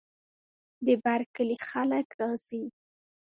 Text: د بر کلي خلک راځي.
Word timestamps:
د 0.85 0.87
بر 1.03 1.21
کلي 1.35 1.57
خلک 1.69 2.07
راځي. 2.19 2.63